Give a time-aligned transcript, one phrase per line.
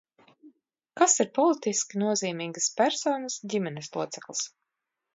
[1.01, 4.47] Kas ir politiski nozīmīgas personas ģimenes loceklis?